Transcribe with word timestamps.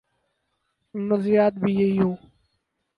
نظریات 0.95 1.53
بھی 1.53 1.71
یہی 1.73 1.97
ہوں۔ 1.99 2.15